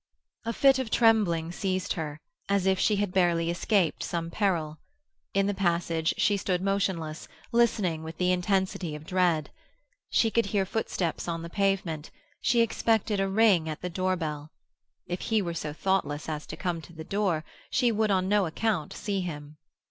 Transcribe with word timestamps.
A 0.45 0.51
fit 0.51 0.79
of 0.79 0.89
trembling 0.89 1.51
seized 1.51 1.93
her, 1.93 2.19
as 2.49 2.65
if 2.65 2.79
she 2.79 2.95
had 2.95 3.11
barely 3.13 3.51
escaped 3.51 4.01
some 4.01 4.31
peril. 4.31 4.79
In 5.35 5.45
the 5.45 5.53
passage 5.53 6.15
she 6.17 6.37
stood 6.37 6.59
motionless, 6.59 7.27
listening 7.51 8.01
with 8.01 8.17
the 8.17 8.31
intensity 8.31 8.95
of 8.95 9.05
dread. 9.05 9.51
She 10.09 10.31
could 10.31 10.47
hear 10.47 10.65
footsteps 10.65 11.27
on 11.27 11.43
the 11.43 11.51
pavement; 11.51 12.09
she 12.41 12.61
expected 12.61 13.19
a 13.19 13.27
ring 13.29 13.69
at 13.69 13.81
the 13.81 13.91
door 13.91 14.15
bell. 14.15 14.49
If 15.05 15.19
he 15.21 15.39
were 15.39 15.53
so 15.53 15.71
thoughtless 15.71 16.27
as 16.27 16.47
to 16.47 16.57
come 16.57 16.81
to 16.81 16.93
the 16.93 17.03
door, 17.03 17.43
she 17.69 17.91
would 17.91 18.09
on 18.09 18.27
no 18.27 18.47
account 18.47 18.93
see 18.93 19.21
him. 19.21 19.57